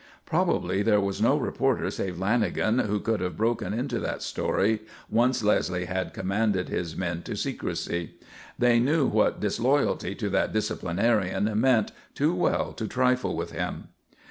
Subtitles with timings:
[0.25, 4.81] Probably there was no reporter save Lanagan who could have broken into that story
[5.11, 8.15] once Leslie had commanded his men to secrecy.
[8.57, 13.89] They knew what disloyalty to that disciplinarian meant too well to trifle with him.